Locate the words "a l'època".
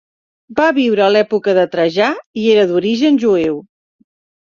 1.09-1.55